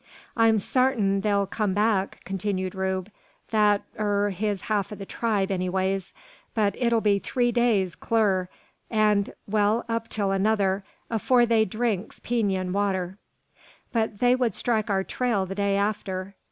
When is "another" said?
10.31-10.83